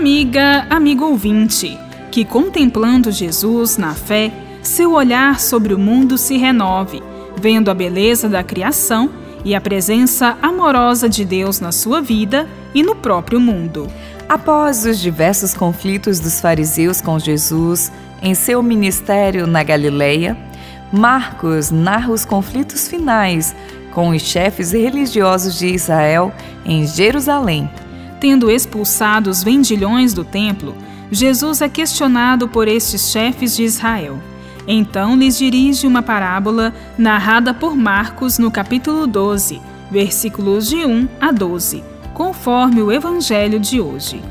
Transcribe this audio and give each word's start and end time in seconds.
Amiga, 0.00 0.66
amigo 0.70 1.04
ouvinte, 1.04 1.78
que 2.10 2.24
contemplando 2.24 3.12
Jesus 3.12 3.76
na 3.76 3.94
fé, 3.94 4.32
seu 4.62 4.94
olhar 4.94 5.38
sobre 5.38 5.74
o 5.74 5.78
mundo 5.78 6.16
se 6.16 6.38
renove, 6.38 7.02
vendo 7.36 7.70
a 7.70 7.74
beleza 7.74 8.26
da 8.26 8.42
criação 8.42 9.10
e 9.44 9.54
a 9.54 9.60
presença 9.60 10.38
amorosa 10.40 11.06
de 11.06 11.22
Deus 11.22 11.60
na 11.60 11.70
sua 11.70 12.00
vida 12.00 12.48
e 12.74 12.82
no 12.82 12.96
próprio 12.96 13.38
mundo. 13.38 13.88
Após 14.26 14.86
os 14.86 14.98
diversos 14.98 15.52
conflitos 15.52 16.18
dos 16.18 16.40
fariseus 16.40 17.02
com 17.02 17.18
Jesus 17.18 17.92
em 18.22 18.34
seu 18.34 18.62
ministério 18.62 19.46
na 19.46 19.62
Galileia, 19.62 20.34
Marcos 20.90 21.70
narra 21.70 22.10
os 22.10 22.24
conflitos 22.24 22.88
finais 22.88 23.54
com 23.92 24.08
os 24.08 24.22
chefes 24.22 24.72
religiosos 24.72 25.58
de 25.58 25.66
Israel 25.66 26.32
em 26.64 26.86
Jerusalém. 26.86 27.68
Tendo 28.20 28.50
expulsado 28.50 29.30
os 29.30 29.42
vendilhões 29.42 30.12
do 30.12 30.24
templo, 30.24 30.76
Jesus 31.10 31.62
é 31.62 31.68
questionado 31.68 32.46
por 32.46 32.68
estes 32.68 33.10
chefes 33.10 33.56
de 33.56 33.64
Israel. 33.64 34.18
Então 34.68 35.16
lhes 35.16 35.38
dirige 35.38 35.86
uma 35.86 36.02
parábola 36.02 36.74
narrada 36.98 37.54
por 37.54 37.74
Marcos 37.74 38.38
no 38.38 38.50
capítulo 38.50 39.06
12, 39.06 39.60
versículos 39.90 40.68
de 40.68 40.84
1 40.84 41.08
a 41.18 41.32
12, 41.32 41.82
conforme 42.12 42.82
o 42.82 42.92
evangelho 42.92 43.58
de 43.58 43.80
hoje. 43.80 44.22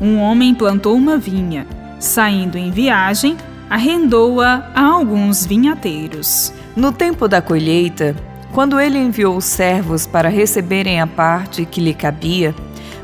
Um 0.00 0.18
homem 0.18 0.54
plantou 0.54 0.96
uma 0.96 1.18
vinha, 1.18 1.66
saindo 2.00 2.56
em 2.56 2.70
viagem, 2.70 3.36
arrendou-a 3.68 4.70
a 4.74 4.82
alguns 4.82 5.44
vinhateiros. 5.44 6.52
No 6.74 6.90
tempo 6.90 7.28
da 7.28 7.42
colheita, 7.42 8.16
quando 8.52 8.80
ele 8.80 8.98
enviou 8.98 9.36
os 9.36 9.44
servos 9.44 10.06
para 10.06 10.28
receberem 10.28 11.00
a 11.00 11.06
parte 11.06 11.64
que 11.64 11.80
lhe 11.80 11.92
cabia, 11.92 12.54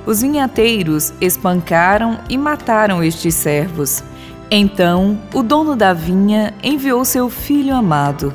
os 0.07 0.23
vinhateiros 0.23 1.13
espancaram 1.21 2.19
e 2.29 2.37
mataram 2.39 3.03
estes 3.03 3.35
servos. 3.35 4.03
Então 4.51 5.19
o 5.33 5.43
dono 5.43 5.77
da 5.77 5.93
vinha 5.93 6.55
enviou 6.63 7.05
seu 7.05 7.31
filho 7.31 7.75
amado, 7.75 8.35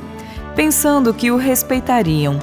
pensando 0.55 1.13
que 1.13 1.31
o 1.31 1.37
respeitariam. 1.37 2.39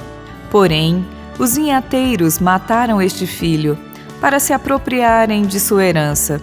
Porém, 0.51 1.05
os 1.39 1.55
vinhateiros 1.55 2.39
mataram 2.39 3.01
este 3.01 3.25
filho 3.25 3.77
para 4.21 4.39
se 4.39 4.53
apropriarem 4.53 5.43
de 5.43 5.59
sua 5.59 5.83
herança. 5.83 6.39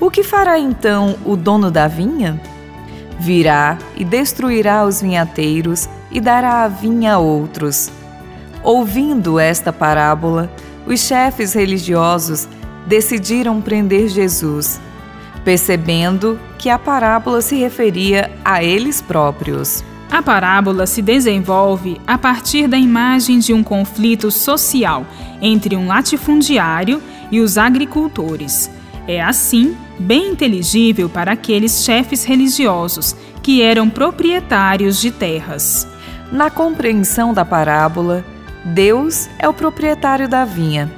O 0.00 0.10
que 0.10 0.22
fará 0.22 0.58
então 0.58 1.16
o 1.24 1.36
dono 1.36 1.70
da 1.70 1.86
vinha? 1.86 2.40
Virá 3.18 3.78
e 3.96 4.04
destruirá 4.04 4.84
os 4.84 5.00
vinhateiros 5.00 5.88
e 6.10 6.20
dará 6.20 6.64
a 6.64 6.68
vinha 6.68 7.14
a 7.14 7.18
outros. 7.18 7.90
Ouvindo 8.62 9.38
esta 9.38 9.72
parábola, 9.72 10.50
os 10.86 11.00
chefes 11.00 11.52
religiosos 11.52 12.48
decidiram 12.86 13.60
prender 13.60 14.08
Jesus, 14.08 14.80
percebendo 15.44 16.38
que 16.58 16.68
a 16.68 16.78
parábola 16.78 17.40
se 17.40 17.56
referia 17.56 18.30
a 18.44 18.62
eles 18.62 19.00
próprios. 19.00 19.84
A 20.10 20.22
parábola 20.22 20.86
se 20.86 21.02
desenvolve 21.02 22.00
a 22.06 22.16
partir 22.16 22.68
da 22.68 22.78
imagem 22.78 23.38
de 23.38 23.52
um 23.52 23.64
conflito 23.64 24.30
social 24.30 25.06
entre 25.40 25.76
um 25.76 25.86
latifundiário 25.86 27.02
e 27.30 27.40
os 27.40 27.58
agricultores. 27.58 28.70
É 29.08 29.22
assim 29.22 29.76
bem 29.98 30.30
inteligível 30.30 31.08
para 31.08 31.32
aqueles 31.32 31.84
chefes 31.84 32.24
religiosos 32.24 33.16
que 33.42 33.60
eram 33.60 33.90
proprietários 33.90 35.00
de 35.00 35.10
terras. 35.10 35.86
Na 36.32 36.48
compreensão 36.48 37.34
da 37.34 37.44
parábola, 37.44 38.24
Deus 38.64 39.28
é 39.38 39.46
o 39.46 39.52
proprietário 39.52 40.26
da 40.26 40.44
vinha. 40.44 40.90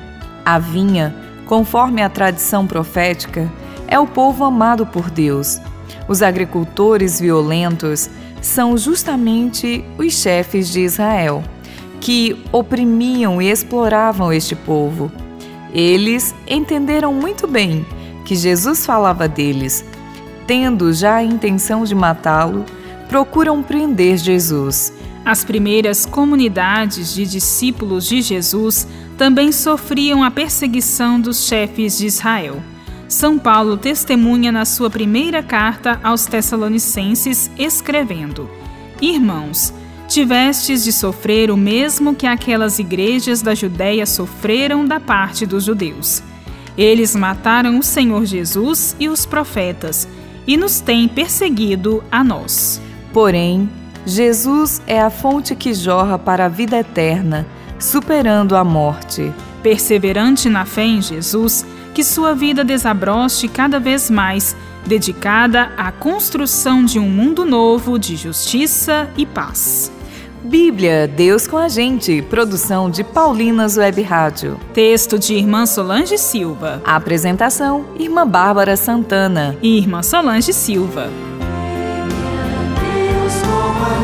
A 0.45 0.59
vinha, 0.59 1.15
conforme 1.47 2.01
a 2.01 2.09
tradição 2.09 2.67
profética, 2.67 3.51
é 3.89 3.99
o 3.99 4.07
povo 4.07 4.45
amado 4.45 4.87
por 4.87 5.11
Deus. 5.11 5.61
Os 6.07 6.23
agricultores 6.23 7.21
violentos 7.21 8.09
são 8.41 8.79
justamente 8.79 9.85
os 9.99 10.15
chefes 10.15 10.69
de 10.69 10.81
Israel, 10.81 11.43
que 12.01 12.41
oprimiam 12.53 13.43
e 13.43 13.51
exploravam 13.51 14.33
este 14.33 14.55
povo. 14.55 15.11
Eles 15.73 16.33
entenderam 16.47 17.13
muito 17.13 17.49
bem 17.49 17.85
que 18.25 18.37
Jesus 18.37 18.87
falava 18.87 19.27
deles. 19.27 19.85
Tendo 20.47 20.93
já 20.93 21.17
a 21.17 21.25
intenção 21.25 21.83
de 21.83 21.95
matá-lo, 21.95 22.65
procuram 23.09 23.63
prender 23.63 24.17
Jesus. 24.17 24.93
As 25.27 25.43
primeiras 25.43 26.07
comunidades 26.07 27.13
de 27.13 27.27
discípulos 27.27 28.07
de 28.07 28.23
Jesus 28.23 28.87
também 29.19 29.51
sofriam 29.51 30.23
a 30.23 30.31
perseguição 30.31 31.21
dos 31.21 31.49
chefes 31.49 31.99
de 31.99 32.07
Israel. 32.07 32.63
São 33.09 33.37
Paulo 33.37 33.77
testemunha 33.77 34.53
na 34.53 34.65
sua 34.65 34.89
primeira 34.89 35.43
carta 35.43 35.99
aos 36.05 36.27
Tessalonicenses, 36.27 37.51
escrevendo: 37.59 38.49
Irmãos, 39.03 39.75
tivestes 40.07 40.85
de 40.85 40.93
sofrer 40.93 41.51
o 41.51 41.57
mesmo 41.57 42.15
que 42.15 42.27
aquelas 42.29 42.79
igrejas 42.79 43.43
da 43.43 43.53
Judéia 43.53 44.07
sofreram 44.07 44.87
da 44.87 45.01
parte 45.01 45.45
dos 45.45 45.65
judeus. 45.65 46.23
Eles 46.79 47.17
mataram 47.17 47.81
o 47.81 47.83
Senhor 47.83 48.25
Jesus 48.25 48.95
e 49.01 49.09
os 49.09 49.27
profetas 49.27 50.07
e 50.47 50.57
nos 50.57 50.79
têm 50.79 51.09
perseguido 51.09 52.05
a 52.13 52.23
nós. 52.23 52.81
Porém, 53.13 53.69
Jesus 54.06 54.81
é 54.87 55.00
a 55.00 55.11
fonte 55.11 55.56
que 55.56 55.75
jorra 55.75 56.17
para 56.17 56.47
a 56.47 56.49
vida 56.49 56.78
eterna, 56.78 57.44
superando 57.77 58.55
a 58.55 58.62
morte. 58.62 59.33
Perseverante 59.65 60.49
na 60.49 60.65
fé 60.65 60.84
em 60.84 61.03
Jesus, 61.03 61.67
que 61.93 62.05
sua 62.05 62.33
vida 62.33 62.62
desabroche 62.62 63.49
cada 63.49 63.81
vez 63.81 64.09
mais, 64.09 64.56
dedicada 64.87 65.72
à 65.77 65.91
construção 65.91 66.84
de 66.84 67.00
um 67.00 67.09
mundo 67.09 67.45
novo 67.45 67.99
de 67.99 68.15
justiça 68.15 69.11
e 69.16 69.27
paz. 69.27 69.91
Bíblia, 70.45 71.09
Deus 71.09 71.49
com 71.49 71.56
a 71.56 71.69
gente. 71.69 72.22
Produção 72.22 72.89
de 72.89 73.03
Paulinas 73.03 73.77
Web 73.77 74.03
Rádio. 74.03 74.61
Texto 74.72 75.19
de 75.19 75.34
Irmã 75.34 75.66
Solange 75.66 76.16
Silva. 76.16 76.81
Apresentação: 76.84 77.87
Irmã 77.99 78.25
Bárbara 78.25 78.77
Santana 78.77 79.56
e 79.61 79.77
Irmã 79.77 80.05
Solange 80.05 80.53
Silva. 80.53 81.11